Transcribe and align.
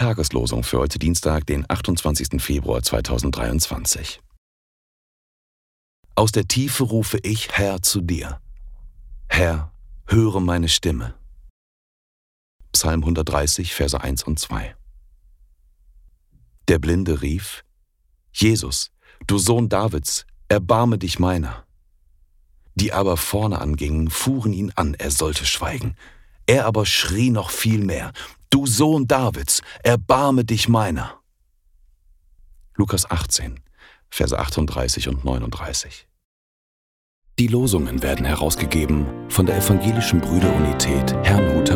Tageslosung 0.00 0.64
für 0.64 0.78
heute 0.78 0.98
Dienstag, 0.98 1.46
den 1.46 1.64
28. 1.68 2.42
Februar 2.42 2.82
2023. 2.82 4.20
Aus 6.14 6.32
der 6.32 6.48
Tiefe 6.48 6.84
rufe 6.84 7.18
ich, 7.22 7.52
Herr, 7.52 7.82
zu 7.82 8.00
dir. 8.00 8.40
Herr, 9.28 9.72
höre 10.06 10.40
meine 10.40 10.68
Stimme. 10.68 11.14
Psalm 12.72 13.00
130, 13.00 13.74
Verse 13.74 14.00
1 14.00 14.22
und 14.24 14.38
2. 14.38 14.74
Der 16.68 16.78
Blinde 16.78 17.20
rief, 17.20 17.62
Jesus, 18.32 18.90
du 19.26 19.36
Sohn 19.36 19.68
Davids, 19.68 20.24
erbarme 20.48 20.96
dich 20.96 21.18
meiner. 21.18 21.66
Die 22.74 22.92
aber 22.92 23.16
vorne 23.16 23.60
angingen, 23.60 24.08
fuhren 24.08 24.54
ihn 24.54 24.72
an, 24.76 24.94
er 24.94 25.10
sollte 25.10 25.44
schweigen. 25.44 25.94
Er 26.50 26.66
aber 26.66 26.84
schrie 26.84 27.30
noch 27.30 27.48
viel 27.48 27.78
mehr, 27.78 28.10
Du 28.50 28.66
Sohn 28.66 29.06
Davids, 29.06 29.62
erbarme 29.84 30.44
dich 30.44 30.68
meiner. 30.68 31.20
Lukas 32.74 33.08
18, 33.08 33.60
Verse 34.10 34.36
38 34.36 35.06
und 35.06 35.24
39. 35.24 36.08
Die 37.38 37.46
Losungen 37.46 38.02
werden 38.02 38.26
herausgegeben 38.26 39.06
von 39.28 39.46
der 39.46 39.58
Evangelischen 39.58 40.20
Brüderunität 40.20 41.14
Brüdergemeine. 41.22 41.69